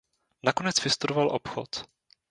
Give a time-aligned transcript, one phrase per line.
[0.43, 1.85] Nakonec vystudoval obchod.